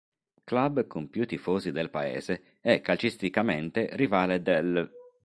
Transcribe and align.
Club 0.45 0.87
con 0.87 1.09
più 1.09 1.27
tifosi 1.27 1.71
del 1.71 1.91
paese, 1.91 2.57
è 2.61 2.81
calcisticamente 2.81 3.87
rivale 3.91 4.41
dell'. 4.41 4.91